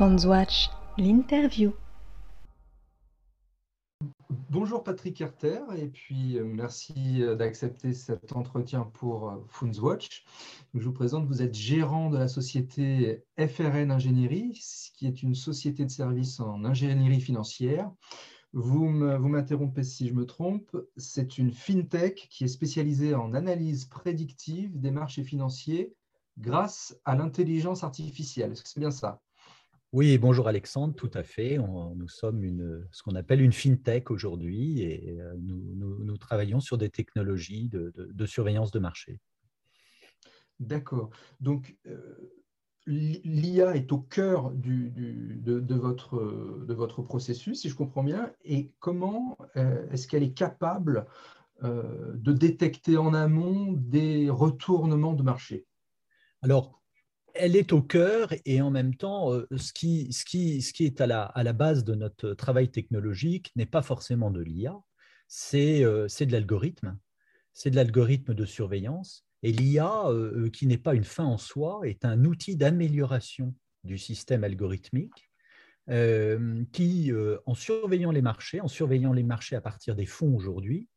Fondswatch, 0.00 0.70
l'interview. 0.96 1.74
Bonjour 4.48 4.82
Patrick 4.82 5.14
Carter 5.14 5.58
et 5.76 5.88
puis 5.88 6.38
euh, 6.38 6.44
merci 6.44 7.22
euh, 7.22 7.34
d'accepter 7.34 7.92
cet 7.92 8.34
entretien 8.34 8.84
pour 8.94 9.28
euh, 9.28 9.36
Fundswatch. 9.48 10.24
Je 10.72 10.86
vous 10.86 10.94
présente, 10.94 11.26
vous 11.26 11.42
êtes 11.42 11.52
gérant 11.52 12.08
de 12.08 12.16
la 12.16 12.28
société 12.28 13.26
FRN 13.38 13.90
Ingénierie, 13.90 14.58
qui 14.96 15.06
est 15.06 15.22
une 15.22 15.34
société 15.34 15.84
de 15.84 15.90
services 15.90 16.40
en 16.40 16.64
ingénierie 16.64 17.20
financière. 17.20 17.92
Vous 18.54 18.88
m'interrompez 18.88 19.84
si 19.84 20.08
je 20.08 20.14
me 20.14 20.24
trompe, 20.24 20.78
c'est 20.96 21.36
une 21.36 21.52
fintech 21.52 22.26
qui 22.30 22.44
est 22.44 22.48
spécialisée 22.48 23.14
en 23.14 23.34
analyse 23.34 23.84
prédictive 23.84 24.80
des 24.80 24.92
marchés 24.92 25.24
financiers 25.24 25.92
grâce 26.38 26.96
à 27.04 27.16
l'intelligence 27.16 27.84
artificielle. 27.84 28.52
Est-ce 28.52 28.62
que 28.62 28.68
c'est 28.70 28.80
bien 28.80 28.90
ça? 28.90 29.20
Oui, 29.92 30.18
bonjour 30.18 30.46
Alexandre, 30.46 30.94
tout 30.94 31.10
à 31.14 31.24
fait. 31.24 31.58
nous 31.58 32.08
sommes 32.08 32.44
une, 32.44 32.86
ce 32.92 33.02
qu'on 33.02 33.16
appelle 33.16 33.40
une 33.40 33.52
fintech 33.52 34.12
aujourd'hui 34.12 34.82
et 34.82 35.20
euh, 35.20 35.34
nous, 35.36 36.16
travaillons 36.16 36.60
sur 36.60 36.78
des 36.78 36.90
technologies 36.90 37.68
de, 37.68 38.26
surveillance 38.26 38.70
de 38.70 38.78
marché. 38.78 39.18
D'accord. 40.60 41.10
Donc, 41.40 41.76
euh, 41.86 42.38
l'IA 42.86 43.74
est 43.74 43.90
au 43.90 43.98
cœur 43.98 44.52
de, 44.52 45.74
votre, 45.74 46.64
de 46.64 46.74
votre 46.74 47.02
processus, 47.02 47.62
si 47.62 47.68
je 47.68 47.74
comprends 47.74 48.04
bien. 48.04 48.30
Et 48.44 48.70
comment 48.78 49.36
euh, 49.56 49.88
est-ce 49.90 50.06
qu'elle 50.06 50.22
est 50.22 50.34
capable 50.34 51.06
de 51.62 52.32
détecter 52.32 52.96
en 52.96 53.12
amont 53.12 53.72
des 53.72 54.30
retournements 54.30 55.12
de 55.12 55.22
marché? 55.22 55.66
Alors, 56.40 56.79
elle 57.34 57.56
est 57.56 57.72
au 57.72 57.82
cœur 57.82 58.32
et 58.44 58.60
en 58.60 58.70
même 58.70 58.94
temps, 58.94 59.32
euh, 59.32 59.46
ce 59.56 59.72
qui, 59.72 60.10
est 60.80 61.00
à 61.00 61.06
la, 61.06 61.52
base 61.52 61.84
de 61.84 61.94
notre 61.94 62.34
travail 62.34 62.70
technologique 62.70 63.52
n'est 63.56 63.66
pas 63.66 63.82
forcément 63.82 64.30
de 64.30 64.40
l'IA, 64.40 64.76
c'est 65.28 65.84
euh, 65.84 66.06
de 66.06 66.32
l'algorithme, 66.32 66.98
c'est 67.52 67.70
de 67.70 67.76
l'algorithme 67.76 68.34
de 68.34 68.44
surveillance. 68.44 69.26
Et 69.42 69.52
l'IA, 69.52 70.08
euh, 70.08 70.50
qui 70.50 70.66
n'est 70.66 70.78
pas 70.78 70.94
une 70.94 71.04
fin 71.04 71.24
en 71.24 71.38
soi, 71.38 71.80
est 71.84 72.04
un 72.04 72.24
outil 72.24 72.56
d'amélioration 72.56 73.54
du 73.84 73.96
système 73.96 74.44
algorithmique 74.44 75.26
qui, 76.72 77.10
en 77.46 77.54
surveillant 77.54 78.12
les 78.12 78.22
marchés, 78.22 78.60
en 78.60 78.68
surveillant 78.68 79.12
les 79.12 79.24
marchés 79.24 79.56
à 79.56 79.60
partir 79.60 79.96
des 79.96 80.06
fonds 80.06 80.36
aujourd'hui, 80.36 80.88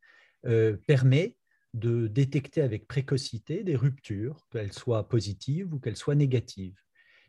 permet 0.86 1.36
de 1.74 2.06
détecter 2.06 2.62
avec 2.62 2.86
précocité 2.86 3.64
des 3.64 3.76
ruptures, 3.76 4.46
qu'elles 4.50 4.72
soient 4.72 5.08
positives 5.08 5.74
ou 5.74 5.78
qu'elles 5.80 5.96
soient 5.96 6.14
négatives. 6.14 6.80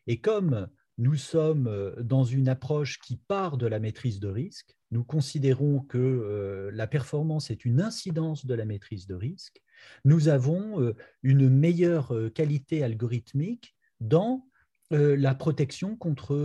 Et 0.08 0.22
comme 0.22 0.70
nous 0.98 1.16
sommes 1.16 1.68
euh, 1.68 2.02
dans 2.02 2.24
une 2.24 2.48
approche 2.48 3.00
qui 3.00 3.18
part 3.18 3.58
de 3.58 3.68
la 3.68 3.80
maîtrise 3.80 4.20
de 4.20 4.30
risque, 4.30 4.78
nous 4.92 5.04
considérons 5.04 5.80
que 5.82 5.98
euh, 5.98 6.72
la 6.74 6.88
performance 6.88 7.50
est 7.50 7.66
une 7.66 7.82
incidence 7.82 8.46
de 8.46 8.54
la 8.54 8.66
maîtrise 8.66 9.08
de 9.08 9.16
risque, 9.16 9.62
nous 10.06 10.30
avons 10.30 10.80
euh, 10.82 10.96
une 11.24 11.50
meilleure 11.50 12.14
qualité 12.34 12.84
algorithmique 12.84 13.76
dans 14.00 14.48
la 14.92 15.34
protection 15.34 15.98
contre 15.98 16.36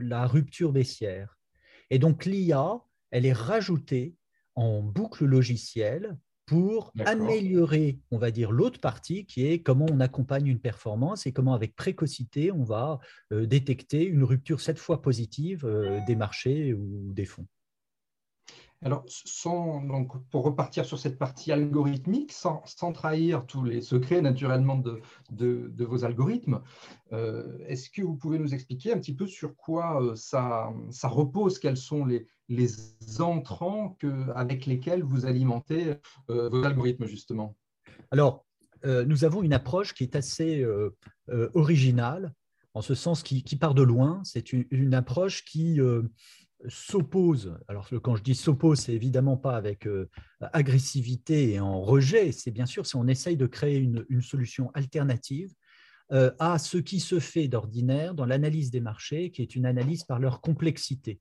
la 0.00 0.28
rupture 0.28 0.72
baissière. 0.72 1.36
Et 1.90 1.98
donc 1.98 2.24
l'IA, 2.24 2.80
elle 3.10 3.26
est 3.26 3.32
rajoutée 3.32 4.14
en 4.54 4.80
boucle 4.80 5.24
logicielle 5.24 6.16
pour 6.48 6.92
améliorer, 7.04 7.98
on 8.10 8.16
va 8.16 8.30
dire, 8.30 8.50
l'autre 8.50 8.80
partie 8.80 9.26
qui 9.26 9.46
est 9.46 9.60
comment 9.60 9.84
on 9.92 10.00
accompagne 10.00 10.46
une 10.46 10.60
performance 10.60 11.26
et 11.26 11.32
comment 11.32 11.52
avec 11.52 11.76
précocité 11.76 12.50
on 12.50 12.64
va 12.64 13.00
euh, 13.32 13.44
détecter 13.44 14.04
une 14.04 14.24
rupture 14.24 14.60
cette 14.60 14.78
fois 14.78 15.02
positive 15.02 15.66
euh, 15.66 16.00
des 16.06 16.16
marchés 16.16 16.72
ou 16.72 17.12
des 17.12 17.26
fonds. 17.26 17.46
Alors, 18.80 19.04
sans, 19.08 19.82
donc, 19.82 20.16
pour 20.30 20.44
repartir 20.44 20.84
sur 20.84 20.98
cette 20.98 21.18
partie 21.18 21.50
algorithmique, 21.52 22.32
sans, 22.32 22.62
trahir 22.94 23.44
tous 23.44 23.64
les 23.64 23.82
secrets 23.82 24.22
naturellement 24.22 24.76
de, 24.76 25.02
de, 25.30 25.84
vos 25.84 26.04
algorithmes, 26.04 26.62
euh, 27.12 27.58
est-ce 27.66 27.90
que 27.90 28.02
vous 28.02 28.14
pouvez 28.14 28.38
nous 28.38 28.54
expliquer 28.54 28.92
un 28.92 28.98
petit 28.98 29.16
peu 29.16 29.26
sur 29.26 29.56
quoi 29.56 30.12
ça, 30.14 30.72
ça 30.90 31.08
repose, 31.08 31.58
quels 31.58 31.76
sont 31.76 32.06
les, 32.06 32.28
les 32.48 32.70
entrants 33.20 33.96
avec 34.34 34.66
lesquels 34.66 35.02
vous 35.02 35.26
alimentez 35.26 35.94
euh, 36.30 36.48
vos 36.48 36.64
algorithmes, 36.64 37.06
justement 37.06 37.56
Alors, 38.10 38.44
nous 38.84 39.24
avons 39.24 39.42
une 39.42 39.52
approche 39.52 39.92
qui 39.92 40.04
est 40.04 40.14
assez 40.14 40.64
originale, 41.54 42.32
en 42.74 42.80
ce 42.80 42.94
sens 42.94 43.24
qui, 43.24 43.56
part 43.56 43.74
de 43.74 43.82
loin. 43.82 44.22
C'est 44.22 44.52
une, 44.52 44.94
approche 44.94 45.44
qui 45.44 45.80
s'oppose, 46.66 47.56
alors 47.68 47.88
quand 48.02 48.16
je 48.16 48.22
dis 48.22 48.34
s'oppose, 48.34 48.80
c'est 48.80 48.94
évidemment 48.94 49.36
pas 49.36 49.56
avec 49.56 49.86
euh, 49.86 50.10
agressivité 50.40 51.52
et 51.52 51.60
en 51.60 51.80
rejet, 51.80 52.32
c'est 52.32 52.50
bien 52.50 52.66
sûr 52.66 52.86
si 52.86 52.96
on 52.96 53.06
essaye 53.06 53.36
de 53.36 53.46
créer 53.46 53.78
une, 53.78 54.04
solution 54.20 54.70
alternative 54.74 55.54
euh, 56.10 56.32
à 56.38 56.58
ce 56.58 56.78
qui 56.78 57.00
se 57.00 57.20
fait 57.20 57.48
d'ordinaire 57.48 58.14
dans 58.14 58.26
l'analyse 58.26 58.70
des 58.70 58.80
marchés, 58.80 59.30
qui 59.30 59.42
est 59.42 59.54
une 59.54 59.66
analyse 59.66 60.04
par 60.04 60.18
leur 60.18 60.40
complexité. 60.40 61.20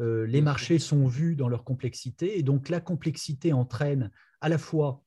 Euh, 0.00 0.26
les 0.26 0.40
marchés 0.40 0.78
sont 0.78 1.06
vus 1.06 1.36
dans 1.36 1.48
leur 1.48 1.64
complexité 1.64 2.38
et 2.38 2.42
donc 2.42 2.68
la 2.68 2.80
complexité 2.80 3.52
entraîne 3.52 4.10
à 4.40 4.48
la 4.48 4.58
fois 4.58 5.04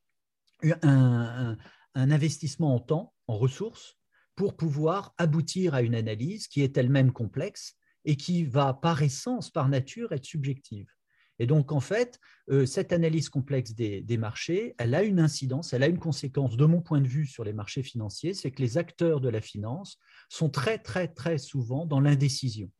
un 0.72 1.56
investissement 1.94 2.74
en 2.74 2.80
temps, 2.80 3.12
en 3.26 3.36
ressources, 3.36 3.98
pour 4.36 4.56
pouvoir 4.56 5.14
aboutir 5.18 5.74
à 5.74 5.82
une 5.82 5.94
analyse 5.94 6.48
qui 6.48 6.62
est 6.62 6.76
elle-même 6.76 7.12
complexe 7.12 7.76
et 8.04 8.16
qui 8.16 8.44
va 8.44 8.74
par 8.74 9.02
essence, 9.02 9.50
par 9.50 9.68
nature, 9.68 10.12
être 10.12 10.24
subjective. 10.24 10.88
Et 11.38 11.46
donc, 11.46 11.72
en 11.72 11.80
fait, 11.80 12.20
euh, 12.50 12.64
cette 12.64 12.92
analyse 12.92 13.28
complexe 13.28 13.72
des, 13.74 14.16
marchés, 14.16 14.74
elle 14.78 14.94
a 14.94 15.02
une 15.02 15.18
incidence, 15.18 15.72
elle 15.72 15.82
a 15.82 15.88
une 15.88 15.98
conséquence, 15.98 16.56
de 16.56 16.64
mon 16.64 16.80
point 16.80 17.00
de 17.00 17.08
vue, 17.08 17.26
sur 17.26 17.42
les 17.42 17.52
marchés 17.52 17.82
financiers, 17.82 18.34
c'est 18.34 18.52
que 18.52 18.62
les 18.62 18.78
acteurs 18.78 19.20
de 19.20 19.28
la 19.28 19.40
finance 19.40 19.98
sont 20.28 20.48
très, 20.48 20.78
très, 20.78 21.08
très 21.08 21.38
souvent 21.38 21.86
dans 21.86 22.00
l'indécision. 22.00 22.70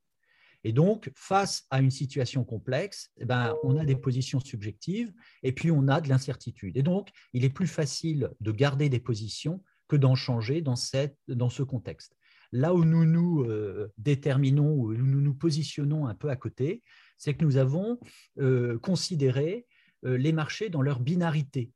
Et 0.64 0.72
donc, 0.72 1.10
face 1.14 1.64
à 1.70 1.80
une 1.80 1.90
situation 1.90 2.42
complexe, 2.42 3.10
eh 3.18 3.26
ben, 3.26 3.54
on 3.62 3.76
a 3.76 3.84
des 3.84 3.96
positions 3.96 4.40
subjectives 4.40 5.12
et 5.42 5.52
puis 5.52 5.70
on 5.70 5.88
a 5.88 6.00
de 6.00 6.08
l'incertitude. 6.08 6.76
Et 6.76 6.82
donc, 6.82 7.10
il 7.34 7.44
est 7.44 7.50
plus 7.50 7.66
facile 7.66 8.30
de 8.40 8.50
garder 8.50 8.88
des 8.88 9.00
positions 9.00 9.62
que 9.88 9.96
d'en 9.96 10.14
changer 10.14 10.62
dans, 10.62 10.76
ce 10.76 11.62
contexte. 11.62 12.16
Là 12.52 12.72
où 12.74 12.84
nous 12.84 13.04
nous 13.04 13.44
euh, 13.44 13.92
déterminons, 13.98 14.72
où 14.72 14.94
nous 14.94 15.20
nous 15.20 15.34
positionnons 15.34 16.06
un 16.06 16.14
peu 16.14 16.30
à 16.30 16.36
côté, 16.36 16.82
c'est 17.18 17.34
que 17.34 17.44
nous 17.44 17.58
avons 17.58 17.98
euh, 18.38 18.78
considéré 18.78 19.66
euh, 20.06 20.16
les 20.16 20.32
marchés 20.32 20.70
dans 20.70 20.82
leur 20.82 21.00
binarité. 21.00 21.72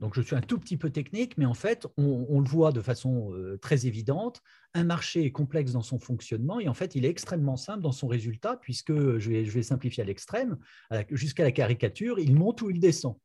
Donc 0.00 0.14
je 0.14 0.22
suis 0.22 0.34
un 0.34 0.40
tout 0.40 0.58
petit 0.58 0.78
peu 0.78 0.90
technique, 0.90 1.36
mais 1.36 1.44
en 1.44 1.54
fait, 1.54 1.86
on, 1.98 2.40
le 2.40 2.48
voit 2.48 2.72
de 2.72 2.80
façon 2.80 3.32
très 3.60 3.86
évidente. 3.86 4.40
Un 4.72 4.84
marché 4.84 5.26
est 5.26 5.30
complexe 5.30 5.72
dans 5.72 5.82
son 5.82 5.98
fonctionnement 5.98 6.58
et 6.58 6.68
en 6.68 6.74
fait, 6.74 6.94
il 6.94 7.04
est 7.04 7.10
extrêmement 7.10 7.58
simple 7.58 7.82
dans 7.82 7.92
son 7.92 8.08
résultat, 8.08 8.56
puisque 8.56 8.94
je 8.94 9.28
vais, 9.28 9.44
je 9.44 9.50
vais 9.50 9.62
simplifier 9.62 10.02
à 10.02 10.06
l'extrême, 10.06 10.56
jusqu'à 11.10 11.44
la 11.44 11.52
caricature, 11.52 12.18
il 12.18 12.34
monte 12.34 12.62
ou 12.62 12.70
il 12.70 12.80
descend. 12.80 13.16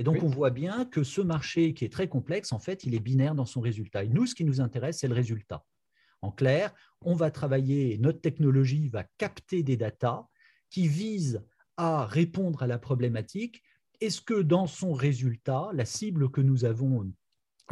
Et 0.00 0.02
donc, 0.02 0.22
on 0.22 0.28
voit 0.28 0.50
bien 0.50 0.86
que 0.86 1.02
ce 1.02 1.20
marché 1.20 1.74
qui 1.74 1.84
est 1.84 1.92
très 1.92 2.08
complexe, 2.08 2.52
en 2.52 2.58
fait, 2.58 2.84
il 2.84 2.94
est 2.94 3.00
binaire 3.00 3.34
dans 3.34 3.44
son 3.44 3.60
résultat. 3.60 4.02
Et 4.04 4.08
nous, 4.08 4.24
ce 4.24 4.34
qui 4.34 4.44
nous 4.44 4.60
intéresse, 4.60 5.00
c'est 5.00 5.08
le 5.08 5.14
résultat. 5.14 5.62
En 6.22 6.30
clair, 6.30 6.72
on 7.02 7.14
va 7.14 7.30
travailler, 7.30 7.98
notre 7.98 8.20
technologie 8.20 8.88
va 8.88 9.04
capter 9.18 9.62
des 9.62 9.76
datas 9.76 10.26
qui 10.70 10.88
visent 10.88 11.44
à 11.76 12.06
répondre 12.06 12.62
à 12.62 12.66
la 12.66 12.78
problématique. 12.78 13.62
Est-ce 14.00 14.20
que 14.20 14.42
dans 14.42 14.66
son 14.66 14.92
résultat, 14.92 15.70
la 15.74 15.84
cible 15.84 16.30
que 16.30 16.40
nous 16.40 16.64
avons 16.64 17.12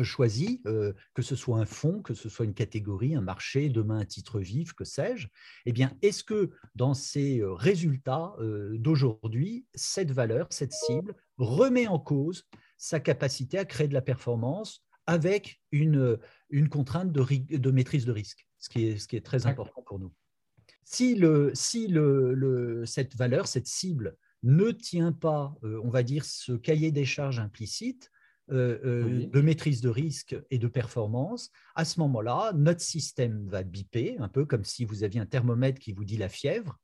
choisie, 0.05 0.61
euh, 0.67 0.93
que 1.15 1.23
ce 1.23 1.37
soit 1.37 1.59
un 1.59 1.67
fonds, 1.67 2.03
que 2.03 2.15
ce 2.15 2.29
soit 2.29 2.45
une 2.45 2.55
catégorie, 2.55 3.15
un 3.15 3.21
marché, 3.21 3.69
demain 3.69 3.99
un 3.99 4.05
titre 4.05 4.41
vif, 4.41 4.73
que 4.73 4.85
sais-je, 4.85 5.29
eh 5.67 5.73
bien, 5.73 5.93
est-ce 6.03 6.25
que 6.25 6.51
dans 6.75 6.95
ces 6.95 7.41
euh, 7.41 7.53
résultats 7.53 8.35
euh, 8.41 8.77
d'aujourd'hui, 8.79 9.67
cette 9.75 10.11
valeur, 10.11 10.47
cette 10.51 10.73
cible 10.73 11.15
remet 11.37 11.87
en 11.87 11.99
cause 11.99 12.45
sa 12.77 13.01
capacité 13.01 13.59
à 13.59 13.65
créer 13.65 13.89
de 13.89 13.95
la 13.95 14.03
performance 14.03 14.85
avec 15.07 15.61
une, 15.73 16.19
une 16.51 16.69
contrainte 16.69 17.13
de, 17.13 17.57
de, 17.57 17.71
maîtrise 17.71 18.05
de 18.05 18.13
risque, 18.13 18.47
ce 18.59 18.69
qui 18.69 18.87
est, 18.87 18.99
ce 18.99 19.09
qui 19.09 19.17
est 19.17 19.25
très 19.25 19.47
important 19.47 19.83
pour 19.83 19.99
nous. 19.99 20.13
Si, 20.85 21.15
le, 21.15 21.51
si 21.55 21.89
le, 21.89 22.85
cette 22.87 23.17
valeur, 23.17 23.47
cette 23.47 23.67
cible 23.67 24.17
ne 24.43 24.71
tient 24.71 25.13
pas, 25.13 25.55
euh, 25.65 25.81
on 25.85 25.91
va 25.91 26.03
dire, 26.03 26.25
ce 26.25 26.53
cahier 26.53 26.93
des 26.93 27.05
charges 27.05 27.39
implicite 27.39 28.11
euh, 28.51 28.79
euh, 28.85 29.27
de 29.27 29.41
maîtrise 29.43 29.83
de 29.83 29.91
risque 29.91 30.35
et 30.51 30.57
de 30.59 30.69
performance, 30.69 31.51
à 31.75 31.85
ce 31.85 32.01
moment-là, 32.01 32.53
notre 32.55 32.81
système 32.81 33.47
va 33.47 33.63
biper, 33.63 34.17
un 34.21 34.29
peu 34.29 34.47
comme 34.47 34.65
si 34.65 34.87
vous 34.87 35.05
aviez 35.05 35.21
un 35.21 35.27
thermomètre 35.27 35.79
qui 35.79 35.93
vous 35.93 36.05
dit 36.05 36.17
la 36.17 36.31
fièvre, 36.31 36.79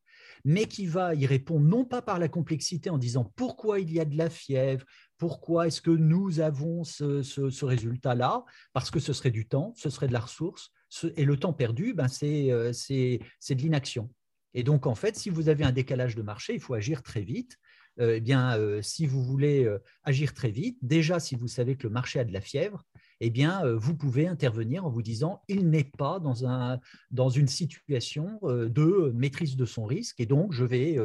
mais 0.45 0.67
qui 0.67 0.85
va 0.85 1.15
y 1.15 1.25
répondre 1.25 1.65
non 1.65 1.87
pas 1.87 2.03
par 2.03 2.19
la 2.19 2.29
complexité 2.29 2.91
en 2.91 2.99
disant 2.99 3.33
pourquoi 3.35 3.81
il 3.81 3.91
y 3.91 3.99
a 3.99 4.05
de 4.05 4.17
la 4.17 4.29
fièvre, 4.29 4.85
pourquoi 5.17 5.69
est-ce 5.69 5.81
que 5.81 5.91
nous 5.91 6.41
avons 6.41 6.85
ce, 6.85 7.65
résultat-là 7.65 8.45
Parce 8.75 8.91
que 8.91 9.01
ce 9.01 9.15
serait 9.15 9.31
du 9.31 9.49
temps, 9.49 9.73
ce 9.75 9.89
serait 9.89 10.09
de 10.09 10.13
la 10.13 10.21
ressource, 10.21 10.71
et 11.17 11.25
le 11.25 11.39
temps 11.39 11.55
perdu, 11.55 11.95
ben, 11.95 12.09
c'est 12.09 12.51
de 12.51 13.55
l'inaction. 13.55 14.11
Et 14.55 14.63
donc, 14.63 14.87
en 14.87 14.95
fait, 14.95 15.17
si 15.17 15.31
vous 15.31 15.49
avez 15.49 15.65
un 15.65 15.73
décalage 15.73 16.15
de 16.15 16.23
marché, 16.23 16.55
il 16.55 16.61
faut 16.61 16.75
agir 16.75 17.03
très 17.03 17.23
vite. 17.23 17.59
Eh 18.01 18.21
bien, 18.21 18.59
si 18.83 19.07
vous 19.07 19.23
voulez 19.23 19.69
agir 20.03 20.35
très 20.35 20.51
vite, 20.51 20.79
déjà, 20.83 21.21
si 21.21 21.37
vous 21.37 21.47
savez 21.47 21.77
que 21.77 21.85
le 21.85 21.93
marché 21.93 22.19
a 22.19 22.25
de 22.25 22.33
la 22.33 22.41
fièvre, 22.41 22.85
eh 23.21 23.31
bien, 23.31 23.63
vous 23.77 23.95
pouvez 23.95 24.27
intervenir 24.27 24.85
en 24.85 24.91
vous 24.91 25.03
disant 25.03 25.43
il 25.47 25.71
n'est 25.71 25.85
pas 25.85 26.19
dans, 26.19 26.45
un, 26.45 26.81
dans 27.13 27.29
une 27.29 27.47
situation 27.47 28.41
de 28.43 29.13
maîtrise 29.15 29.55
de 29.55 29.65
son 29.65 29.85
risque 29.85 30.19
et 30.19 30.27
donc 30.27 30.53
je 30.53 30.65
vais 30.65 30.99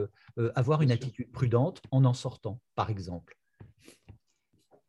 avoir 0.56 0.82
une 0.82 0.92
attitude 0.92 1.32
prudente 1.32 1.80
en 1.92 2.06
en 2.06 2.16
sortant, 2.16 2.60
par 2.74 2.90
exemple. 2.90 3.39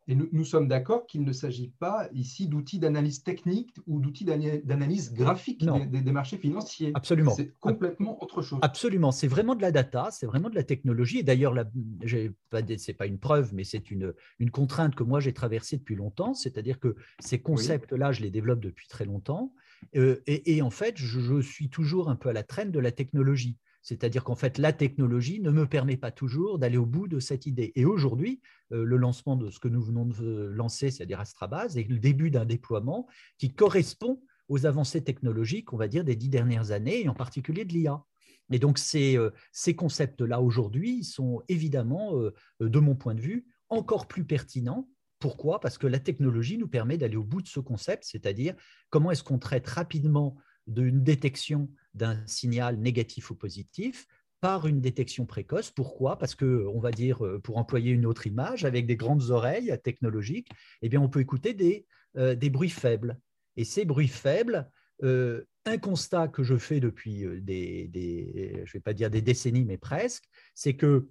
Et 0.07 0.15
nous, 0.15 0.45
sommes 0.45 0.67
d'accord 0.67 1.05
qu'il 1.05 1.23
ne 1.23 1.31
s'agit 1.31 1.73
pas 1.79 2.09
ici 2.13 2.47
d'outils 2.47 2.79
d'analyse 2.79 3.23
technique 3.23 3.75
ou 3.85 3.99
d'outils 3.99 4.25
d'analyse 4.25 5.13
graphique 5.13 5.63
des, 5.63 6.01
des, 6.01 6.11
marchés 6.11 6.37
financiers. 6.37 6.91
Absolument. 6.95 7.33
C'est 7.35 7.53
complètement 7.59 8.21
autre 8.21 8.41
chose. 8.41 8.59
Absolument. 8.63 9.11
C'est 9.11 9.27
vraiment 9.27 9.53
de 9.53 9.61
la 9.61 9.71
data, 9.71 10.09
c'est 10.11 10.25
vraiment 10.25 10.49
de 10.49 10.55
la 10.55 10.63
technologie. 10.63 11.19
Et 11.19 11.23
d'ailleurs, 11.23 11.53
ce 11.53 12.17
n'est 12.17 12.97
pas 12.97 13.05
une 13.05 13.19
preuve, 13.19 13.53
mais 13.53 13.63
c'est 13.63 13.91
une, 13.91 14.13
une 14.39 14.49
contrainte 14.49 14.95
que 14.95 15.03
moi 15.03 15.19
j'ai 15.19 15.33
traversée 15.33 15.77
depuis 15.77 15.95
longtemps. 15.95 16.33
C'est-à-dire 16.33 16.79
que 16.79 16.95
ces 17.19 17.39
concepts-là, 17.39 18.11
je 18.11 18.21
les 18.21 18.31
développe 18.31 18.59
depuis 18.59 18.87
très 18.87 19.05
longtemps. 19.05 19.53
Euh, 19.95 20.21
et, 20.25 20.55
et, 20.55 20.61
en 20.61 20.69
fait, 20.69 20.97
je, 20.97 21.19
je 21.19 21.41
suis 21.41 21.69
toujours 21.69 22.09
un 22.09 22.15
peu 22.15 22.29
à 22.29 22.33
la 22.33 22.43
traîne 22.43 22.71
de 22.71 22.79
la 22.79 22.91
technologie. 22.91 23.57
C'est-à-dire 23.81 24.23
qu'en 24.23 24.35
fait, 24.35 24.57
la 24.57 24.73
technologie 24.73 25.39
ne 25.39 25.49
me 25.49 25.65
permet 25.65 25.97
pas 25.97 26.11
toujours 26.11 26.59
d'aller 26.59 26.77
au 26.77 26.85
bout 26.85 27.07
de 27.07 27.19
cette 27.19 27.45
idée. 27.45 27.71
Et 27.75 27.85
aujourd'hui, 27.85 28.41
euh, 28.71 28.83
le 28.83 28.97
lancement 28.97 29.35
de 29.35 29.49
ce 29.49 29.59
que 29.59 29.67
nous 29.67 29.81
venons 29.81 30.05
de 30.05 30.51
lancer, 30.53 30.91
c'est-à-dire 30.91 31.19
Astrabase, 31.19 31.77
est 31.77 31.89
le 31.89 31.97
début 31.97 32.29
d'un 32.29 32.45
déploiement 32.45 33.07
qui 33.37 33.53
correspond 33.53 34.21
aux 34.49 34.65
avancées 34.65 35.03
technologiques, 35.03 35.73
on 35.73 35.77
va 35.77 35.87
dire, 35.87 36.03
des 36.03 36.15
dix 36.15 36.29
dernières 36.29 36.71
années, 36.71 37.01
et 37.01 37.09
en 37.09 37.15
particulier 37.15 37.65
de 37.65 37.73
l'IA. 37.73 38.03
Et 38.51 38.59
donc, 38.59 38.77
ces, 38.77 39.17
euh, 39.17 39.31
ces 39.51 39.75
concepts-là, 39.75 40.41
aujourd'hui, 40.41 41.03
sont 41.03 41.41
évidemment, 41.47 42.17
euh, 42.17 42.33
de 42.59 42.79
mon 42.79 42.95
point 42.95 43.15
de 43.15 43.21
vue, 43.21 43.47
encore 43.69 44.07
plus 44.07 44.25
pertinents 44.25 44.87
pourquoi? 45.21 45.59
Parce 45.59 45.77
que 45.77 45.85
la 45.85 45.99
technologie 45.99 46.57
nous 46.57 46.67
permet 46.67 46.97
d'aller 46.97 47.15
au 47.15 47.23
bout 47.23 47.43
de 47.43 47.47
ce 47.47 47.59
concept, 47.59 48.03
c'est-à-dire 48.05 48.55
comment 48.89 49.11
est-ce 49.11 49.23
qu'on 49.23 49.37
traite 49.37 49.67
rapidement 49.67 50.35
d'une 50.65 51.03
détection 51.03 51.69
d'un 51.93 52.25
signal 52.27 52.77
négatif 52.77 53.31
ou 53.31 53.35
positif 53.35 54.07
par 54.41 54.65
une 54.67 54.81
détection 54.81 55.25
précoce. 55.25 55.69
Pourquoi? 55.69 56.17
Parce 56.17 56.35
que, 56.35 56.65
on 56.73 56.79
va 56.79 56.91
dire, 56.91 57.25
euh, 57.25 57.39
pour 57.39 57.57
employer 57.57 57.91
une 57.91 58.07
autre 58.07 58.25
image, 58.27 58.65
avec 58.65 58.87
des 58.87 58.97
grandes 58.97 59.29
oreilles 59.29 59.77
technologiques, 59.83 60.49
eh 60.81 60.89
bien, 60.89 60.99
on 60.99 61.09
peut 61.09 61.21
écouter 61.21 61.53
des, 61.53 61.85
euh, 62.17 62.35
bruits 62.35 62.69
faibles. 62.69 63.19
Et 63.55 63.63
ces 63.63 63.85
bruits 63.85 64.07
faibles, 64.07 64.69
euh, 65.03 65.43
un 65.65 65.77
constat 65.77 66.27
que 66.27 66.43
je 66.43 66.57
fais 66.57 66.79
depuis 66.79 67.23
des, 67.41 67.87
des 67.87 68.63
je 68.65 68.73
vais 68.73 68.79
pas 68.79 68.93
dire 68.93 69.11
des 69.11 69.21
décennies, 69.21 69.65
mais 69.65 69.77
presque, 69.77 70.23
c'est 70.55 70.75
que 70.75 71.07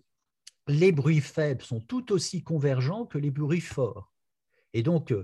les 0.66 0.90
bruits 0.90 1.20
faibles 1.20 1.62
sont 1.62 1.80
tout 1.80 2.12
aussi 2.12 2.42
convergents 2.42 3.06
que 3.06 3.18
les 3.18 3.30
bruits 3.30 3.60
forts. 3.60 4.12
Et 4.72 4.82
donc, 4.82 5.14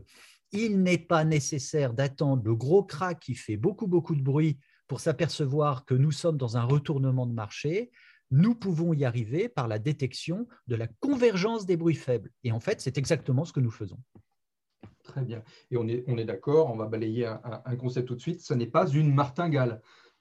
il 0.52 0.82
n'est 0.82 0.98
pas 0.98 1.24
nécessaire 1.24 1.92
d'attendre 1.92 2.42
le 2.44 2.54
gros 2.54 2.84
crack 2.84 3.18
qui 3.20 3.34
fait 3.34 3.56
beaucoup, 3.56 3.88
beaucoup 3.88 4.14
de 4.14 4.22
bruit 4.22 4.58
pour 4.88 5.00
s'apercevoir 5.00 5.84
que 5.84 5.94
nous 5.94 6.12
sommes 6.12 6.36
dans 6.36 6.56
un 6.56 6.62
retournement 6.62 7.26
de 7.26 7.32
marché. 7.32 7.90
Nous 8.30 8.54
pouvons 8.54 8.92
y 8.92 9.04
arriver 9.04 9.48
par 9.48 9.68
la 9.68 9.78
détection 9.78 10.48
de 10.66 10.76
la 10.76 10.88
convergence 11.00 11.66
des 11.66 11.76
bruits 11.76 11.94
faibles. 11.94 12.30
Et 12.44 12.52
en 12.52 12.60
fait, 12.60 12.80
c'est 12.80 12.98
exactement 12.98 13.44
ce 13.44 13.52
que 13.52 13.60
nous 13.60 13.70
faisons. 13.70 13.98
Très 15.04 15.22
bien. 15.22 15.42
Et 15.70 15.76
on 15.76 15.86
est, 15.86 16.04
on 16.08 16.18
est 16.18 16.24
d'accord, 16.24 16.72
on 16.72 16.76
va 16.76 16.86
balayer 16.86 17.26
un, 17.26 17.76
concept 17.76 18.08
tout 18.08 18.16
de 18.16 18.20
suite. 18.20 18.40
Ce 18.40 18.54
n'est 18.54 18.66
pas 18.66 18.88
une 18.88 19.14
martingale. 19.14 19.80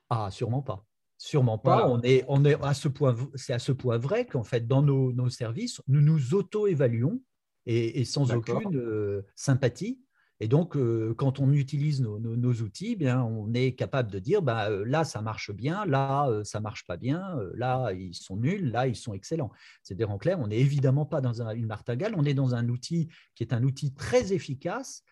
Ah, 0.09 0.29
sûrement 0.29 0.62
pas. 0.62 0.85
Sûrement 1.17 1.57
pas. 1.57 1.88
On 1.89 2.01
est, 2.01 2.23
on 2.27 2.45
est 2.45 2.62
à 2.63 2.73
ce 2.73 2.88
point, 2.88 3.15
c'est 3.33 3.53
à 3.53 3.59
ce 3.59 3.71
point 3.71 3.97
vrai 3.97 4.25
qu'en 4.25 4.44
fait, 4.44 4.67
dans 4.67 4.83
nos, 4.83 5.29
services, 5.29 5.81
nous 5.88 6.01
nous 6.01 6.35
auto-évaluons 6.35 7.21
et, 7.65 8.06
sans 8.06 8.31
aucune 8.31 8.77
euh, 8.77 9.25
sympathie 9.35 10.00
et 10.42 10.48
donc, 10.50 10.76
euh, 10.76 11.14
quand 11.18 11.40
on 11.40 11.52
utilise 11.54 12.02
nos, 12.02 12.54
outils, 12.54 12.92
eh 12.92 12.96
bien, 12.96 13.24
on 13.24 13.54
est 13.54 13.74
capable 13.74 14.12
de 14.12 14.20
dire 14.20 14.42
bah, 14.42 14.70
euh, 14.70 14.84
là, 14.86 15.06
ça 15.06 15.22
marche 15.22 15.52
bien, 15.52 15.86
là, 15.86 16.28
euh, 16.30 16.44
ça 16.44 16.60
marche 16.60 16.86
pas 16.86 16.98
bien, 16.98 17.24
là, 17.54 17.94
ils 17.94 18.14
sont 18.14 18.36
nuls, 18.36 18.70
là, 18.70 18.88
ils 18.88 18.98
sont 18.98 19.14
excellents. 19.14 19.52
C'est-à-dire, 19.82 20.12
en 20.12 20.18
clair, 20.18 20.40
on 20.40 20.48
n'est 20.48 20.60
évidemment 20.60 21.06
pas 21.06 21.22
dans 21.22 21.42
une 21.42 21.68
martingale, 21.68 22.14
on 22.18 22.26
est 22.26 22.34
dans 22.34 22.54
un 22.54 22.68
outil 22.68 23.08
qui 23.34 23.44
est 23.44 23.54
un 23.54 23.64
outil 23.64 23.94
très 23.94 24.34
efficace 24.34 25.04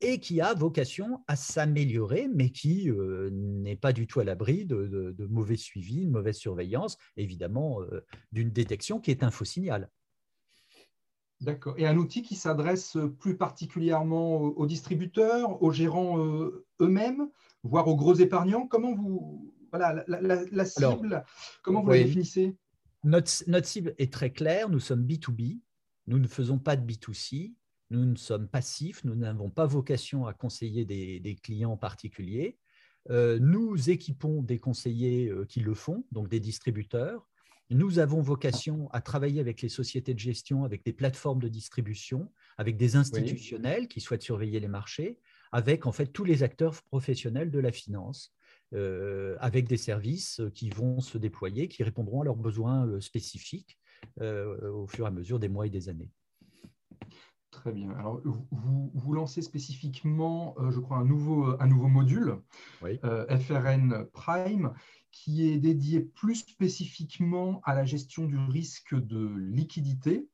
et 0.00 0.18
qui 0.18 0.40
a 0.40 0.52
vocation 0.52 1.22
à 1.28 1.36
s'améliorer, 1.36 2.28
mais 2.34 2.50
qui 2.50 2.90
n'est 3.30 3.76
pas 3.76 3.92
du 3.92 4.08
tout 4.08 4.18
à 4.18 4.24
l'abri 4.24 4.64
de, 4.64 5.14
de, 5.16 5.26
mauvais 5.26 5.56
suivi, 5.56 6.04
de 6.06 6.10
mauvaise 6.10 6.36
surveillance, 6.36 6.98
évidemment, 7.16 7.78
d'une 8.32 8.50
détection 8.50 8.98
qui 8.98 9.12
est 9.12 9.22
un 9.22 9.30
faux 9.30 9.44
signal. 9.44 9.88
D'accord. 11.42 11.74
Et 11.76 11.86
un 11.86 11.96
outil 11.96 12.22
qui 12.22 12.36
s'adresse 12.36 12.96
plus 13.18 13.36
particulièrement 13.36 14.36
aux 14.40 14.66
distributeurs, 14.66 15.60
aux 15.60 15.72
gérants 15.72 16.18
euh, 16.18 16.64
eux-mêmes, 16.80 17.28
voire 17.64 17.88
aux 17.88 17.96
gros 17.96 18.14
épargnants? 18.14 18.68
Comment 18.68 18.94
vous 18.94 19.52
voilà 19.70 20.04
la, 20.06 20.64
cible 20.64 21.24
Comment 21.62 21.82
vous 21.82 21.90
la 21.90 21.98
définissez? 21.98 22.54
Notre, 23.04 23.28
cible 23.64 23.94
est 23.98 24.12
très 24.12 24.30
claire. 24.30 24.68
Nous 24.68 24.80
sommes 24.80 25.04
B2B. 25.04 25.60
Nous 26.06 26.18
ne 26.18 26.28
faisons 26.28 26.58
pas 26.58 26.76
de 26.76 26.86
B2C. 26.86 27.54
Nous 27.90 28.04
ne 28.04 28.16
sommes 28.16 28.48
passifs. 28.48 29.02
Nous 29.04 29.16
n'avons 29.16 29.50
pas 29.50 29.66
vocation 29.66 30.26
à 30.26 30.34
conseiller 30.34 30.84
des, 30.84 31.38
clients 31.42 31.76
particuliers. 31.76 32.58
Euh, 33.10 33.40
nous 33.40 33.90
équipons 33.90 34.42
des 34.42 34.60
conseillers 34.60 35.28
euh, 35.28 35.44
qui 35.44 35.58
le 35.58 35.74
font, 35.74 36.04
donc 36.12 36.28
des 36.28 36.38
distributeurs. 36.38 37.26
Nous 37.72 37.98
avons 37.98 38.20
vocation 38.20 38.90
à 38.90 39.00
travailler 39.00 39.40
avec 39.40 39.62
les 39.62 39.70
sociétés 39.70 40.12
de 40.12 40.18
gestion, 40.18 40.64
avec 40.64 40.84
des 40.84 40.92
plateformes 40.92 41.40
de 41.40 41.48
distribution, 41.48 42.30
avec 42.58 42.76
des 42.76 42.96
institutionnels 42.96 43.88
qui 43.88 44.02
souhaitent 44.02 44.22
surveiller 44.22 44.60
les 44.60 44.68
marchés, 44.68 45.18
avec 45.52 45.86
en 45.86 45.92
fait 45.92 46.06
tous 46.06 46.24
les 46.24 46.42
acteurs 46.42 46.74
professionnels 46.82 47.50
de 47.50 47.58
la 47.58 47.72
finance, 47.72 48.34
euh, 48.74 49.36
avec 49.40 49.68
des 49.68 49.78
services 49.78 50.42
qui 50.54 50.68
vont 50.68 51.00
se 51.00 51.16
déployer, 51.16 51.68
qui 51.68 51.82
répondront 51.82 52.20
à 52.20 52.24
leurs 52.24 52.36
besoins 52.36 52.86
euh, 52.86 53.00
spécifiques 53.00 53.78
euh, 54.20 54.70
au 54.70 54.86
fur 54.86 55.06
et 55.06 55.08
à 55.08 55.10
mesure 55.10 55.38
des 55.38 55.48
mois 55.48 55.66
et 55.66 55.70
des 55.70 55.88
années. 55.88 56.10
Très 57.52 57.70
bien. 57.70 57.90
Alors, 57.90 58.20
vous, 58.24 58.90
vous 58.92 59.12
lancez 59.12 59.42
spécifiquement, 59.42 60.56
je 60.70 60.80
crois, 60.80 60.96
un 60.96 61.04
nouveau, 61.04 61.54
un 61.60 61.66
nouveau 61.68 61.86
module, 61.86 62.38
FRN 63.02 64.06
Prime, 64.12 64.72
qui 65.12 65.48
est 65.48 65.58
dédié 65.58 66.00
plus 66.00 66.36
spécifiquement 66.36 67.60
à 67.64 67.74
la 67.74 67.84
gestion 67.84 68.24
du 68.24 68.38
risque 68.38 68.94
de 68.94 69.28
liquidité. 69.36 70.26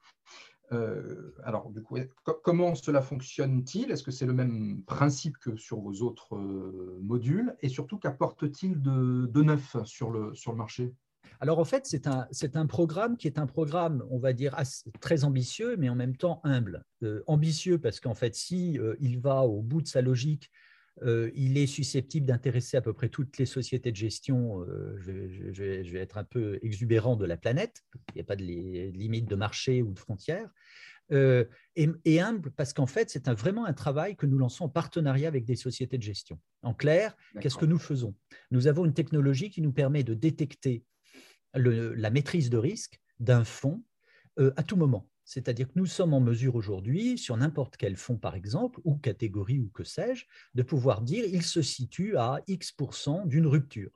Euh, 0.73 1.33
alors, 1.45 1.71
du 1.71 1.83
coup, 1.83 1.97
comment 2.43 2.75
cela 2.75 3.03
fonctionne-t-il? 3.03 3.91
Est-ce 3.91 4.03
que 4.03 4.11
c'est 4.11 4.27
le 4.27 4.33
même 4.33 4.83
principe 4.87 5.39
que 5.39 5.57
sur 5.57 5.81
vos 5.81 6.03
autres 6.03 6.37
euh, 6.37 6.99
modules? 7.03 7.57
Et 7.61 7.69
surtout, 7.69 7.99
qu'apporte-t-il 7.99 8.81
de, 8.81 9.43
neuf 9.43 9.77
sur 9.85 10.11
le, 10.11 10.35
sur 10.35 10.53
le 10.53 10.59
marché? 10.59 10.95
Alors 11.41 11.59
en 11.59 11.65
fait, 11.65 11.87
c'est 11.87 12.07
un, 12.07 12.27
un, 12.55 12.67
programme 12.67 13.17
qui 13.17 13.27
est 13.27 13.39
un 13.39 13.47
programme, 13.47 14.05
on 14.11 14.19
va 14.19 14.33
dire, 14.33 14.57
très 15.01 15.25
ambitieux, 15.25 15.77
mais 15.77 15.89
en 15.89 15.95
même 15.95 16.17
temps 16.17 16.41
humble. 16.45 16.85
Euh, 17.03 17.23
ambitieux 17.27 17.79
parce 17.79 18.01
qu'en 18.01 18.15
fait, 18.15 18.35
si 18.35 18.79
il 19.01 19.21
va 19.21 19.43
au 19.43 19.63
bout 19.63 19.83
de 19.83 19.89
sa 19.89 20.03
logique 20.03 20.51
euh, 21.03 21.31
il 21.35 21.59
est 21.59 21.67
susceptible 21.67 22.27
d'intéresser 22.27 22.77
à 22.77 22.81
peu 22.81 22.93
près 22.93 23.09
toutes 23.09 23.39
les 23.39 23.47
sociétés 23.47 23.91
de 23.91 23.97
gestion. 23.97 24.63
Euh, 24.63 24.97
je, 25.01 25.63
vais, 25.63 26.01
être 26.01 26.19
un 26.19 26.25
peu 26.25 26.59
exubérant 26.63 27.17
de 27.17 27.25
la 27.25 27.37
planète. 27.37 27.83
Il 28.11 28.17
n'y 28.17 28.21
a 28.21 28.25
pas 28.25 28.37
de, 28.37 28.43
limite 28.43 29.29
de 29.29 29.37
marché 29.37 29.83
ou 29.83 29.93
de 29.93 29.99
frontières. 29.99 30.49
Euh, 31.11 31.45
et, 31.77 32.21
humble 32.21 32.51
parce 32.51 32.73
qu'en 32.73 32.87
fait, 32.87 33.09
c'est 33.09 33.29
vraiment 33.31 33.65
un 33.65 33.73
travail 33.73 34.17
que 34.17 34.27
nous 34.27 34.39
lançons 34.39 34.65
en 34.65 34.69
partenariat 34.69 35.29
avec 35.29 35.45
des 35.45 35.57
sociétés 35.57 35.97
de 35.97 36.03
gestion. 36.03 36.39
En 36.63 36.75
clair, 36.75 37.17
qu'est-ce 37.41 37.57
que 37.57 37.65
nous 37.65 37.79
faisons? 37.79 38.15
Nous 38.51 38.67
avons 38.67 38.85
une 38.85 38.93
technologie 38.93 39.51
qui 39.51 39.63
nous 39.63 39.73
permet 39.73 40.03
de 40.03 40.15
détecter 40.15 40.85
la 41.55 42.11
maîtrise 42.11 42.51
de 42.51 42.59
risque 42.59 43.01
d'un 43.21 43.45
fonds 43.45 43.83
à 44.57 44.63
tout 44.63 44.77
moment. 44.77 45.09
C'est-à-dire 45.29 45.69
que 45.69 45.75
nous 45.77 45.85
sommes 45.85 46.15
en 46.15 46.21
mesure 46.21 46.55
aujourd'hui, 46.55 47.19
sur 47.19 47.37
n'importe 47.37 47.77
quel 47.77 47.97
fonds 47.97 48.17
par 48.17 48.35
exemple, 48.35 48.81
ou 48.85 48.97
catégorie 48.97 49.61
ou 49.61 49.69
que 49.69 49.85
sais-je, 49.85 50.25
de 50.55 50.63
pouvoir 50.63 51.03
dire 51.03 51.27
il 51.27 51.43
se 51.43 51.61
situe 51.61 52.17
à 52.17 52.41
X% 52.47 53.27
d'une 53.27 53.47
rupture. 53.47 53.91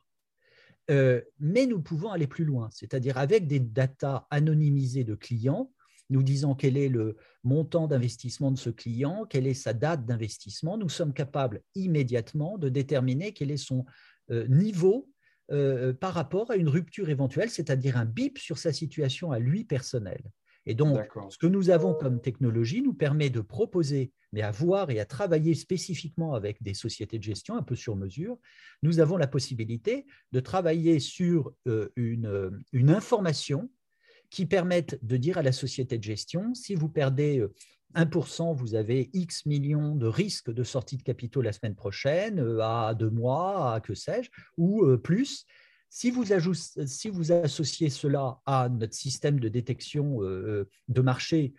Euh, 0.90 1.23
mais 1.38 1.64
nous 1.64 1.80
pouvons 1.80 2.11
aller 2.11 2.26
plus 2.26 2.44
loin, 2.44 2.68
c'est-à-dire 2.71 3.16
avec 3.16 3.47
des 3.47 3.61
datas 3.61 4.26
anonymisées 4.30 5.04
de 5.04 5.14
clients, 5.14 5.73
nous 6.11 6.23
disant 6.23 6.54
quel 6.54 6.76
est 6.76 6.90
le 6.90 7.16
montant 7.44 7.87
d'investissement 7.87 8.50
de 8.50 8.59
ce 8.59 8.68
client, 8.68 9.25
quelle 9.25 9.47
est 9.47 9.54
sa 9.54 9.73
date 9.73 10.04
d'investissement, 10.04 10.76
nous 10.76 10.90
sommes 10.90 11.14
capables 11.14 11.62
immédiatement 11.75 12.59
de 12.59 12.68
déterminer 12.68 13.32
quel 13.32 13.50
est 13.50 13.56
son 13.56 13.87
euh, 14.30 14.47
niveau 14.49 15.09
euh, 15.50 15.92
par 15.92 16.14
rapport 16.14 16.50
à 16.50 16.56
une 16.56 16.68
rupture 16.68 17.11
éventuelle, 17.11 17.50
c'est-à-dire 17.50 17.96
un 17.96 18.04
bip 18.04 18.38
sur 18.38 18.58
sa 18.58 18.72
situation 18.72 19.32
à 19.32 19.38
lui 19.38 19.64
personnelle. 19.64 20.22
Et 20.64 20.75
donc, 20.75 20.96
ce 21.28 21.38
que 21.38 21.49
nous 21.49 21.70
avons 21.70 21.92
comme 21.92 22.20
technologie 22.20 22.82
nous 22.82 22.94
permet 22.94 23.30
de 23.30 23.40
proposer, 23.40 24.12
mais 24.32 24.42
à 24.42 24.52
voir 24.52 24.90
et 24.90 25.00
à 25.00 25.04
travailler 25.04 25.54
spécifiquement 25.54 26.34
avec 26.34 26.62
des 26.62 26.75
sociétés 26.75 27.18
de 27.18 27.25
gestion 27.25 27.56
un 27.56 27.62
peu 27.62 27.75
sur 27.75 27.96
mesure, 27.96 28.38
nous 28.84 29.00
avons 29.00 29.16
la 29.16 29.26
possibilité 29.26 30.06
de 30.30 30.38
travailler 30.38 31.00
sur 31.00 31.52
euh, 31.66 31.88
une, 31.96 32.62
une 32.72 32.90
information 32.90 33.68
qui 34.30 34.46
permette 34.46 35.04
de 35.04 35.16
dire 35.16 35.37
à 35.37 35.42
la 35.42 35.52
société 35.52 35.99
de 35.99 36.04
gestion, 36.04 36.54
si 36.54 36.76
vous 36.76 36.88
perdez 36.88 37.44
1%, 37.94 38.54
vous 38.54 38.75
avez 38.75 39.11
X 39.12 39.46
millions 39.46 39.94
de 39.94 40.06
risques 40.06 40.50
de 40.50 40.64
sortie 40.64 40.96
de 40.96 41.02
capitaux 41.02 41.42
la 41.42 41.52
semaine 41.52 41.75
prochaine, 41.75 42.38
euh, 42.38 42.61
à 42.62 42.94
deux 42.94 43.11
mois, 43.11 43.75
à 43.75 43.80
que 43.80 43.94
sais-je, 43.94 44.30
ou 44.56 44.84
euh, 44.84 44.96
plus. 44.96 45.46
Si 45.88 46.11
vous, 46.11 46.25
si 46.87 47.11
vous, 47.11 47.32
associez 47.32 47.90
cela 47.90 48.40
à 48.46 48.70
notre 48.70 48.94
système 48.94 49.38
de 49.38 49.49
détection 49.50 50.22
euh, 50.22 50.66
de 50.88 51.00
marché 51.02 51.52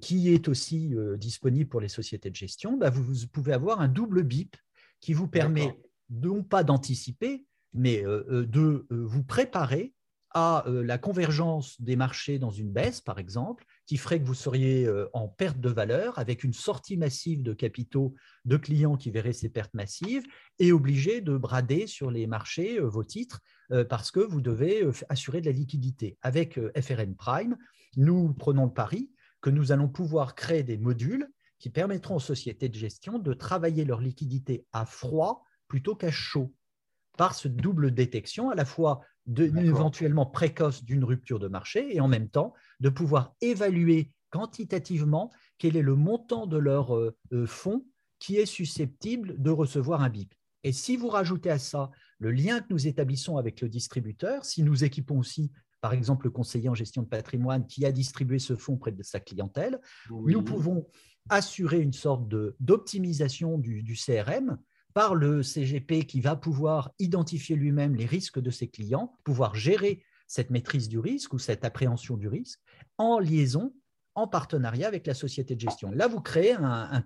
qui 0.00 0.28
est 0.28 0.46
aussi 0.46 0.94
disponible 1.16 1.68
pour 1.68 1.80
les 1.80 1.88
sociétés 1.88 2.30
de 2.30 2.36
gestion, 2.36 2.76
bah, 2.76 2.90
vous, 2.90 3.26
pouvez 3.32 3.52
avoir 3.52 3.80
un 3.80 3.88
double 3.88 4.22
BIP 4.22 4.54
qui 5.00 5.12
vous 5.12 5.26
permet 5.26 5.76
non 6.08 6.44
pas 6.44 6.62
d'anticiper, 6.62 7.46
mais 7.72 8.02
de 8.02 8.86
vous 8.90 9.24
préparer 9.24 9.92
à 10.32 10.64
la 10.66 10.98
convergence 10.98 11.80
des 11.80 11.96
marchés 11.96 12.38
dans 12.38 12.50
une 12.50 12.70
baisse, 12.70 13.00
par 13.00 13.18
exemple, 13.18 13.64
qui 13.90 13.96
ferait 13.96 14.20
que 14.20 14.24
vous 14.24 14.34
seriez 14.34 14.86
euh, 14.86 15.10
en 15.14 15.26
perte 15.26 15.58
de 15.58 15.68
valeur 15.68 16.16
avec 16.20 16.44
une 16.44 16.52
sortie 16.52 16.96
massive 16.96 17.42
de 17.42 17.52
capitaux 17.52 18.14
de 18.44 18.56
clients 18.56 18.96
qui 18.96 19.10
verraient 19.10 19.32
ces 19.32 19.48
pertes 19.48 19.74
massives 19.74 20.22
et 20.60 20.70
obligé 20.70 21.20
de 21.20 21.36
brader 21.36 21.88
sur 21.88 22.08
les 22.12 22.28
marchés 22.28 22.78
euh, 22.78 22.86
vos 22.86 23.02
titres 23.02 23.40
euh, 23.72 23.84
parce 23.84 24.12
que 24.12 24.20
vous 24.20 24.40
devez 24.40 24.88
assurer 25.08 25.40
de 25.40 25.46
la 25.46 25.50
liquidité. 25.50 26.16
Avec 26.22 26.60
FRN 26.80 27.16
Prime, 27.16 27.56
nous 27.96 28.32
prenons 28.32 28.66
le 28.66 28.72
pari 28.72 29.10
que 29.40 29.50
nous 29.50 29.72
allons 29.72 29.88
pouvoir 29.88 30.36
créer 30.36 30.62
des 30.62 30.78
modules 30.78 31.28
qui 31.58 31.68
permettront 31.68 32.14
aux 32.14 32.20
sociétés 32.20 32.68
de 32.68 32.76
gestion 32.76 33.18
de 33.18 33.34
travailler 33.34 33.84
leur 33.84 34.00
liquidité 34.00 34.66
à 34.72 34.86
froid 34.86 35.42
plutôt 35.66 35.96
qu'à 35.96 36.12
chaud 36.12 36.54
par 37.18 37.34
ce 37.34 37.48
double 37.48 37.90
détection, 37.90 38.50
à 38.50 38.54
la 38.54 38.64
fois 38.64 39.00
éventuellement 39.38 40.26
précoce 40.26 40.84
d'une 40.84 41.04
rupture 41.04 41.38
de 41.38 41.48
marché 41.48 41.94
et 41.94 42.00
en 42.00 42.08
même 42.08 42.28
temps 42.28 42.54
de 42.80 42.88
pouvoir 42.88 43.34
évaluer 43.40 44.12
quantitativement 44.30 45.30
quel 45.58 45.76
est 45.76 45.82
le 45.82 45.96
montant 45.96 46.46
de 46.46 46.56
leur 46.56 46.96
euh, 46.96 47.16
euh, 47.32 47.46
fonds 47.46 47.84
qui 48.18 48.36
est 48.36 48.46
susceptible 48.46 49.40
de 49.40 49.50
recevoir 49.50 50.02
un 50.02 50.08
BIP. 50.08 50.34
Et 50.62 50.72
si 50.72 50.96
vous 50.96 51.08
rajoutez 51.08 51.50
à 51.50 51.58
ça 51.58 51.90
le 52.18 52.30
lien 52.30 52.60
que 52.60 52.66
nous 52.70 52.86
établissons 52.86 53.38
avec 53.38 53.60
le 53.60 53.68
distributeur, 53.68 54.44
si 54.44 54.62
nous 54.62 54.84
équipons 54.84 55.18
aussi, 55.18 55.50
par 55.80 55.94
exemple, 55.94 56.26
le 56.26 56.30
conseiller 56.30 56.68
en 56.68 56.74
gestion 56.74 57.02
de 57.02 57.08
patrimoine 57.08 57.66
qui 57.66 57.86
a 57.86 57.92
distribué 57.92 58.38
ce 58.38 58.54
fonds 58.54 58.76
près 58.76 58.92
de 58.92 59.02
sa 59.02 59.20
clientèle, 59.20 59.80
nous 60.10 60.42
pouvons 60.42 60.86
assurer 61.30 61.80
une 61.80 61.94
sorte 61.94 62.28
d'optimisation 62.60 63.56
du, 63.56 63.82
du 63.82 63.94
CRM 63.94 64.58
par 64.94 65.14
le 65.14 65.42
CGP 65.42 66.04
qui 66.06 66.20
va 66.20 66.36
pouvoir 66.36 66.90
identifier 66.98 67.56
lui-même 67.56 67.94
les 67.94 68.06
risques 68.06 68.40
de 68.40 68.50
ses 68.50 68.68
clients, 68.68 69.16
pouvoir 69.24 69.54
gérer 69.54 70.02
cette 70.26 70.50
maîtrise 70.50 70.88
du 70.88 70.98
risque 70.98 71.32
ou 71.32 71.38
cette 71.38 71.64
appréhension 71.64 72.16
du 72.16 72.28
risque 72.28 72.60
en 72.98 73.18
liaison, 73.18 73.74
en 74.14 74.26
partenariat 74.26 74.88
avec 74.88 75.06
la 75.06 75.14
société 75.14 75.54
de 75.54 75.60
gestion. 75.60 75.90
Là, 75.90 76.08
vous 76.08 76.20
créez 76.20 76.52
un, 76.52 77.02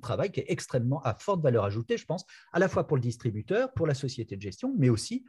travail 0.00 0.30
qui 0.30 0.40
est 0.40 0.46
extrêmement 0.48 1.00
à 1.02 1.14
forte 1.14 1.42
valeur 1.42 1.64
ajoutée, 1.64 1.96
je 1.96 2.04
pense, 2.04 2.24
à 2.52 2.58
la 2.58 2.68
fois 2.68 2.86
pour 2.86 2.96
le 2.96 3.02
distributeur, 3.02 3.72
pour 3.74 3.86
la 3.86 3.94
société 3.94 4.36
de 4.36 4.42
gestion, 4.42 4.74
mais 4.76 4.88
aussi 4.88 5.24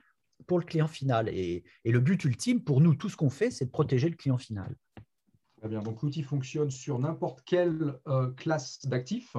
pour 0.45 0.59
le 0.59 0.65
client 0.65 0.87
final. 0.87 1.29
Et, 1.29 1.63
le 1.83 1.99
but 1.99 2.23
ultime 2.25 2.63
pour 2.63 2.81
nous, 2.81 2.95
tout 2.95 3.09
ce 3.09 3.17
qu'on 3.17 3.29
fait, 3.29 3.51
c'est 3.51 3.65
de 3.65 3.71
protéger 3.71 4.09
le 4.09 4.15
client 4.15 4.37
final. 4.37 4.75
Très 5.57 5.69
bien. 5.69 5.81
Donc, 5.81 6.01
l'outil 6.03 6.23
fonctionne 6.23 6.69
sur 6.69 6.99
n'importe 6.99 7.41
quelle 7.45 7.99
euh, 8.07 8.31
classe 8.31 8.85
d'actifs 8.85 9.35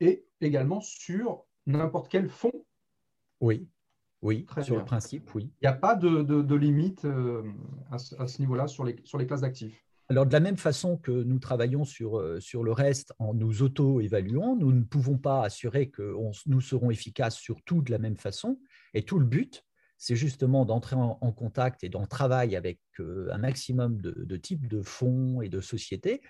et 0.00 0.24
également 0.40 0.80
sur 0.80 1.44
n'importe 1.66 2.10
quel 2.10 2.28
fonds 2.28 2.64
Oui, 3.40 3.68
oui, 4.22 4.46
sur 4.62 4.76
le 4.76 4.84
principe, 4.84 5.34
oui. 5.34 5.50
Il 5.60 5.64
n'y 5.64 5.68
a 5.68 5.72
pas 5.72 5.96
de, 5.96 6.54
limite 6.54 7.04
euh, 7.04 7.42
à 7.90 7.98
ce, 7.98 8.40
niveau-là 8.40 8.68
sur 8.68 8.84
les, 8.84 8.96
sur 9.04 9.18
les 9.18 9.26
classes 9.26 9.40
d'actifs. 9.40 9.84
Alors, 10.08 10.26
de 10.26 10.32
la 10.32 10.40
même 10.40 10.56
façon 10.56 10.96
que 10.96 11.10
nous 11.10 11.38
travaillons 11.38 11.84
sur, 11.84 12.18
euh, 12.18 12.38
sur 12.38 12.62
le 12.62 12.72
reste 12.72 13.14
en 13.18 13.34
nous 13.34 13.62
auto-évaluant, 13.62 14.56
nous 14.56 14.72
ne 14.72 14.82
pouvons 14.82 15.18
pas 15.18 15.42
assurer 15.42 15.90
que 15.90 16.14
nous 16.46 16.60
serons 16.60 16.90
efficaces 16.90 17.36
sur 17.36 17.62
tout 17.62 17.82
de 17.82 17.90
la 17.90 17.98
même 17.98 18.16
façon. 18.16 18.60
Et 18.94 19.04
tout 19.04 19.18
le 19.18 19.24
but, 19.24 19.64
c'est 19.96 20.16
justement 20.16 20.64
d'entrer 20.64 20.96
en, 20.96 21.32
contact 21.32 21.82
et 21.82 21.88
d'en 21.88 22.06
travailler 22.06 22.56
avec 22.56 22.80
euh, 23.00 23.28
un 23.32 23.38
maximum 23.38 24.00
de, 24.00 24.12
de 24.24 24.36
types 24.36 24.68
de 24.68 24.82
fonds 24.82 25.40
et 25.40 25.48
de 25.48 25.60
sociétés 25.60 26.20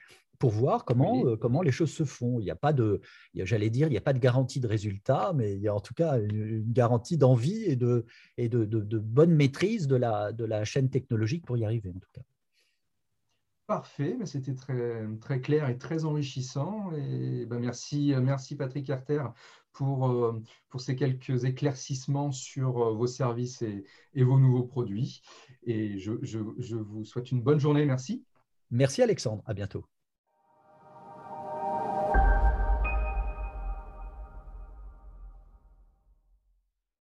pour 0.42 0.50
voir 0.50 0.84
comment, 0.84 1.24
euh, 1.24 1.36
comment 1.36 1.62
les 1.62 1.70
choses 1.70 1.92
se 1.92 2.02
font. 2.02 2.40
Il 2.40 2.42
n'y 2.42 2.50
a 2.50 2.56
pas 2.56 2.72
de, 2.72 3.00
j'allais 3.32 3.70
dire, 3.70 3.86
il 3.86 3.92
n'y 3.92 3.96
a 3.96 4.00
pas 4.00 4.12
de 4.12 4.18
garantie 4.18 4.58
de 4.58 4.66
résultat, 4.66 5.32
mais 5.36 5.54
il 5.54 5.60
y 5.60 5.68
a 5.68 5.74
en 5.74 5.78
tout 5.78 5.94
cas 5.94 6.18
une, 6.18 6.64
garantie 6.72 7.16
d'envie 7.16 7.62
et, 7.62 7.76
de, 7.76 8.06
et 8.38 8.48
de, 8.48 8.64
de, 8.64 8.98
bonne 8.98 9.30
maîtrise 9.30 9.86
de 9.86 9.94
la, 9.94 10.32
de 10.32 10.44
la 10.44 10.64
chaîne 10.64 10.90
technologique 10.90 11.46
pour 11.46 11.56
y 11.56 11.64
arriver, 11.64 11.90
en 11.90 12.00
tout 12.00 12.10
cas. 12.12 12.22
Parfait, 13.68 14.16
mais 14.18 14.26
c'était 14.26 14.56
très, 14.56 15.06
très 15.20 15.40
clair 15.40 15.68
et 15.68 15.78
très 15.78 16.04
enrichissant. 16.04 16.90
Et 16.90 17.46
ben 17.46 17.60
merci, 17.60 18.12
merci 18.20 18.56
Patrick 18.56 18.84
Carter 18.84 19.22
pour, 19.72 20.10
euh, 20.10 20.42
pour 20.70 20.80
ces 20.80 20.96
quelques 20.96 21.44
éclaircissements 21.44 22.32
sur 22.32 22.82
euh, 22.82 22.94
vos 22.94 23.06
services 23.06 23.62
et, 23.62 23.84
et 24.14 24.24
vos 24.24 24.40
nouveaux 24.40 24.64
produits. 24.64 25.22
Et 25.62 26.00
je, 26.00 26.14
je, 26.22 26.40
je 26.58 26.76
vous 26.78 27.04
souhaite 27.04 27.30
une 27.30 27.42
bonne 27.42 27.60
journée. 27.60 27.86
Merci. 27.86 28.24
Merci 28.72 29.02
Alexandre, 29.02 29.44
à 29.46 29.54
bientôt. 29.54 29.86